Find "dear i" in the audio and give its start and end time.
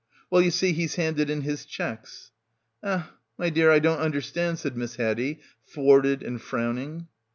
3.51-3.77